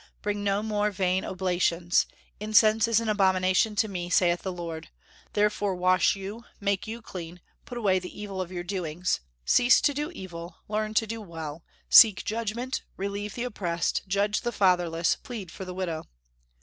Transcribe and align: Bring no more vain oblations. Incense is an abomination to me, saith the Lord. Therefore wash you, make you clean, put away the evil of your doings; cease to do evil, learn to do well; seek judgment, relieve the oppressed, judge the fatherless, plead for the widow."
Bring 0.23 0.43
no 0.43 0.63
more 0.63 0.89
vain 0.89 1.23
oblations. 1.23 2.07
Incense 2.39 2.87
is 2.87 2.99
an 2.99 3.07
abomination 3.07 3.75
to 3.75 3.87
me, 3.87 4.09
saith 4.09 4.41
the 4.41 4.51
Lord. 4.51 4.89
Therefore 5.33 5.75
wash 5.75 6.15
you, 6.15 6.43
make 6.59 6.87
you 6.87 7.03
clean, 7.03 7.39
put 7.65 7.77
away 7.77 7.99
the 7.99 8.19
evil 8.19 8.41
of 8.41 8.51
your 8.51 8.63
doings; 8.63 9.19
cease 9.45 9.79
to 9.81 9.93
do 9.93 10.09
evil, 10.09 10.55
learn 10.67 10.95
to 10.95 11.05
do 11.05 11.21
well; 11.21 11.63
seek 11.87 12.25
judgment, 12.25 12.81
relieve 12.97 13.35
the 13.35 13.43
oppressed, 13.43 14.01
judge 14.07 14.41
the 14.41 14.51
fatherless, 14.51 15.17
plead 15.17 15.51
for 15.51 15.65
the 15.65 15.73
widow." 15.75 16.05